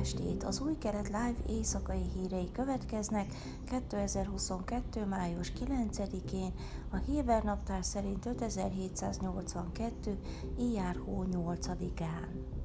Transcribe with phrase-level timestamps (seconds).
[0.00, 0.44] estét!
[0.44, 3.34] Az új keret live éjszakai hírei következnek
[3.64, 5.04] 2022.
[5.04, 6.52] május 9-én,
[6.90, 10.18] a Héber naptár szerint 5782.
[10.58, 12.59] Ijár hó 8-án.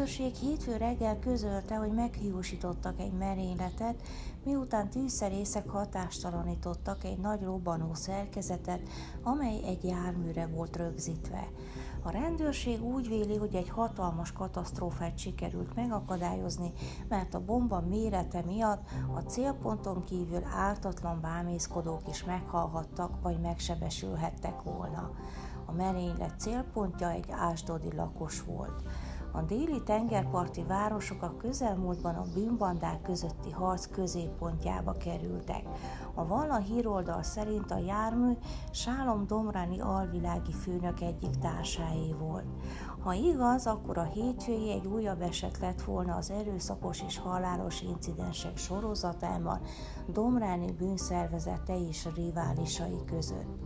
[0.00, 4.02] Rendőrség hétfő reggel közölte, hogy meghiúsítottak egy merényletet,
[4.44, 8.80] miután tűzszerészek hatástalanítottak egy nagy robbanó szerkezetet,
[9.22, 11.48] amely egy járműre volt rögzítve.
[12.02, 16.72] A rendőrség úgy véli, hogy egy hatalmas katasztrófát sikerült megakadályozni,
[17.08, 25.10] mert a bomba mérete miatt a célponton kívül ártatlan bámészkodók is meghalhattak vagy megsebesülhettek volna.
[25.66, 28.82] A merénylet célpontja egy ásdodi lakos volt.
[29.32, 35.62] A déli tengerparti városok a közelmúltban a bűnbandák közötti harc középpontjába kerültek.
[36.14, 38.32] A Valla híroldal szerint a jármű
[38.70, 42.44] Sálom Domráni alvilági főnök egyik társáé volt.
[43.02, 48.56] Ha igaz, akkor a hétfői egy újabb eset lett volna az erőszakos és halálos incidensek
[48.56, 49.60] sorozatában
[50.06, 53.58] Domráni bűnszervezete és riválisai között.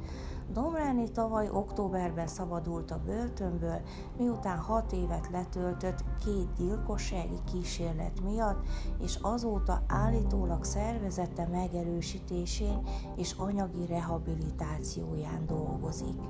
[0.53, 3.81] Domráni tavaly októberben szabadult a börtönből,
[4.19, 8.67] miután hat évet letöltött két gyilkossági kísérlet miatt,
[9.03, 16.21] és azóta állítólag szervezete megerősítésén és anyagi rehabilitációján dolgozik.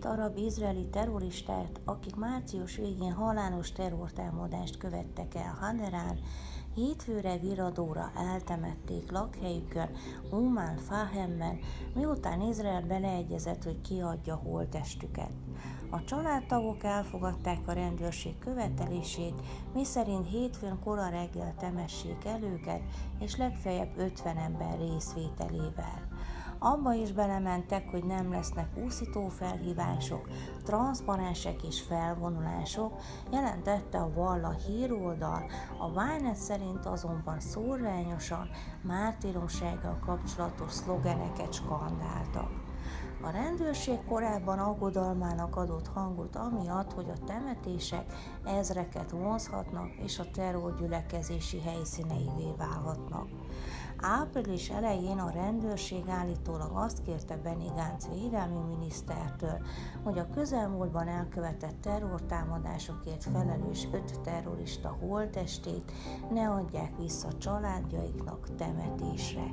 [0.00, 6.18] Két arab-izraeli terroristát, akik március végén halálos terrortámadást követtek el Hanerán,
[6.74, 9.88] hétfőre viradóra eltemették lakhelyükön
[10.30, 11.58] Uman Fahemben,
[11.94, 15.32] miután Izrael beleegyezett, hogy kiadja holtestüket.
[15.90, 19.42] A családtagok elfogadták a rendőrség követelését,
[19.74, 22.80] miszerint hétfőn kora reggel temessék el őket,
[23.18, 26.08] és legfeljebb 50 ember részvételével.
[26.62, 30.28] Abba is belementek, hogy nem lesznek úszító felhívások,
[30.64, 33.00] transzparensek és felvonulások,
[33.32, 38.48] jelentette a Valla híroldal, a Vájnet szerint azonban szórványosan
[38.82, 42.50] mártíromsággal kapcsolatos szlogeneket skandáltak.
[43.22, 48.12] A rendőrség korábban aggodalmának adott hangot amiatt, hogy a temetések
[48.44, 53.28] ezreket vonzhatnak és a terrorgyülekezési helyszíneivé válhatnak.
[54.02, 59.60] Április elején a rendőrség állítólag azt kérte Benny Gantz védelmi minisztertől,
[60.02, 65.92] hogy a közelmúltban elkövetett terrortámadásokért felelős öt terrorista holtestét
[66.30, 69.52] ne adják vissza családjaiknak temetésre.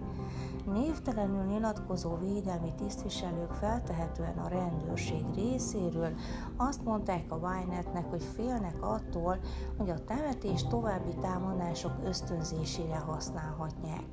[0.66, 6.14] Névtelenül nyilatkozó védelmi tisztviselők feltehetően a rendőrség részéről
[6.58, 9.40] azt mondták a Wynetnek, hogy félnek attól,
[9.78, 14.06] hogy a temetés további támadások ösztönzésére használhatják.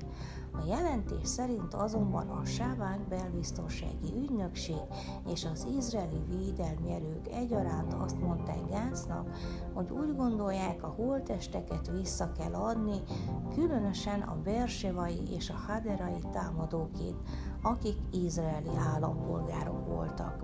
[0.57, 4.81] A jelentés szerint azonban a Sávák belbiztonsági ügynökség
[5.27, 9.29] és az izraeli védelmi erők egyaránt azt mondták Gáncnak,
[9.73, 13.01] hogy úgy gondolják, a holtesteket vissza kell adni,
[13.53, 17.17] különösen a bersevai és a haderai támadókét,
[17.61, 20.43] akik izraeli állampolgárok voltak.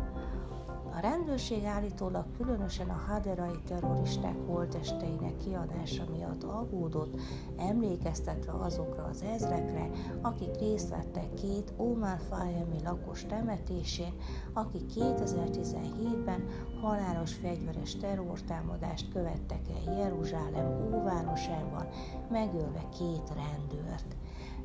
[0.95, 7.19] A rendőrség állítólag különösen a haderai terroristák holtesteinek kiadása miatt aggódott,
[7.57, 9.89] emlékeztetve azokra az ezrekre,
[10.21, 14.13] akik részt vettek két Omar Fayemi lakos temetésén,
[14.53, 16.45] akik 2017-ben
[16.81, 21.87] halálos fegyveres terrortámadást követtek el Jeruzsálem óvárosában,
[22.29, 24.15] megölve két rendőrt.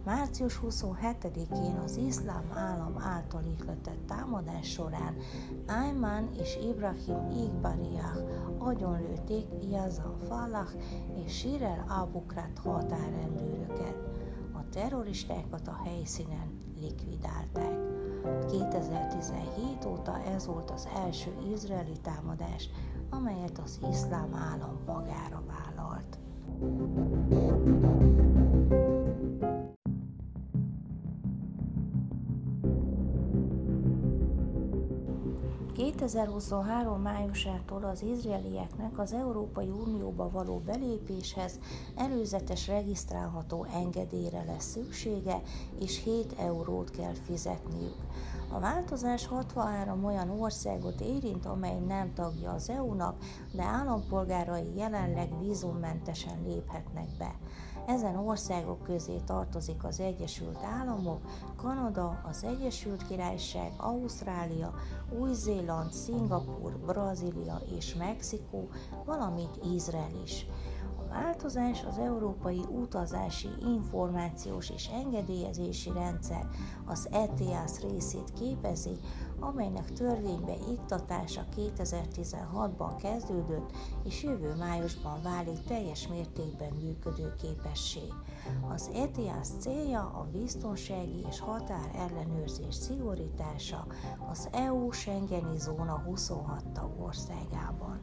[0.06, 5.16] Március 27-én az iszlám állam által ihletett támadás során
[5.66, 8.16] Ayman és Ibrahim Igbariah
[8.58, 10.68] agyonlőtték Yazan Falah
[11.24, 13.96] és Shirel Abukrat határrendőröket.
[14.52, 17.78] A terroristákat a helyszínen likvidálták.
[18.50, 22.68] 2017 óta ez volt az első izraeli támadás,
[23.10, 26.18] amelyet az iszlám állam magára vállalt.
[36.06, 37.00] 2023.
[37.02, 41.58] májusától az izraelieknek az Európai Unióba való belépéshez
[41.96, 45.42] előzetes regisztrálható engedélyre lesz szüksége,
[45.80, 47.96] és 7 eurót kell fizetniük.
[48.52, 53.16] A változás 63 olyan országot érint, amely nem tagja az EU-nak,
[53.52, 57.34] de állampolgárai jelenleg vízummentesen léphetnek be.
[57.86, 61.20] Ezen országok közé tartozik az Egyesült Államok,
[61.56, 64.74] Kanada, az Egyesült Királyság, Ausztrália,
[65.18, 68.68] Új-Zéland, Szingapur, Brazília és Mexikó,
[69.04, 70.46] valamint Izrael is
[71.22, 76.46] változás az Európai Utazási Információs és Engedélyezési Rendszer,
[76.84, 78.96] az ETIAS részét képezi,
[79.40, 83.70] amelynek törvénybe iktatása 2016-ban kezdődött,
[84.04, 88.12] és jövő májusban válik teljes mértékben működő képessé.
[88.68, 93.86] Az ETIAS célja a biztonsági és határ ellenőrzés szigorítása
[94.30, 98.00] az EU Schengeni zóna 26 tagországában.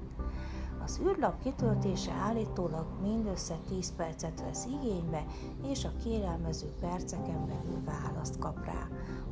[0.84, 5.26] Az űrlap kitöltése állítólag mindössze 10 percet vesz igénybe,
[5.64, 8.88] és a kérelmező perceken belül választ kap rá.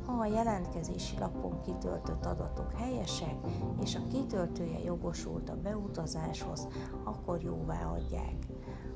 [0.06, 3.36] Ha a jelentkezési lapon kitöltött adatok helyesek,
[3.82, 6.68] és a kitöltője jogosult a beutazáshoz,
[7.04, 8.46] akkor jóvá adják.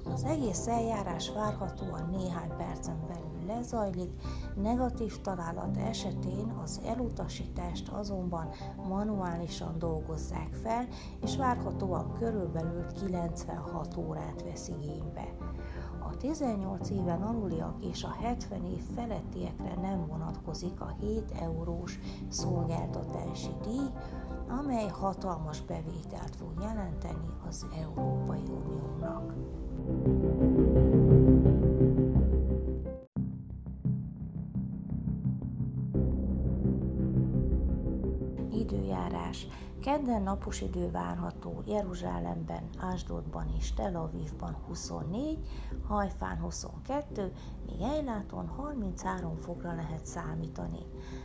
[0.05, 4.11] Az egész eljárás várhatóan néhány percen belül lezajlik,
[4.55, 8.49] negatív találat esetén az elutasítást azonban
[8.89, 10.87] manuálisan dolgozzák fel,
[11.23, 12.13] és várhatóan
[12.47, 15.35] körülbelül 96 órát vesz igénybe.
[15.99, 21.99] A 18 éven aluliak és a 70 év felettiekre nem vonatkozik a 7 eurós
[22.29, 23.87] szolgáltatási díj,
[24.49, 29.35] amely hatalmas bevételt fog jelenteni az Európai Uniónak.
[39.17, 39.47] Időjárás.
[39.81, 45.39] Kedden napos idő várható Jeruzsálemben, Ásdodban és Tel Avivban 24,
[45.87, 47.33] Hajfán 22,
[47.67, 50.79] míg Ejláton 33 fokra lehet számítani.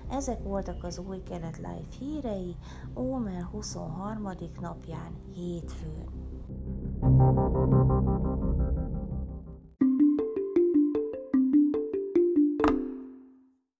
[0.10, 2.56] Ezek voltak az új kelet live hírei
[2.96, 4.30] Ómer 23.
[4.60, 6.20] napján hétfőn.
[7.02, 8.51] thank you